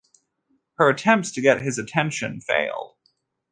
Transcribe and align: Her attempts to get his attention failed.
Her 0.79 0.89
attempts 0.89 1.29
to 1.33 1.41
get 1.41 1.61
his 1.61 1.77
attention 1.77 2.41
failed. 2.41 2.95